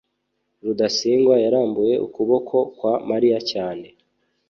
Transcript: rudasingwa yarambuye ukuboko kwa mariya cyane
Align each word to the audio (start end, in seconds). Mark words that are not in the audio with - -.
rudasingwa 0.65 1.35
yarambuye 1.43 1.93
ukuboko 2.05 2.55
kwa 2.77 2.93
mariya 3.09 3.39
cyane 3.51 3.87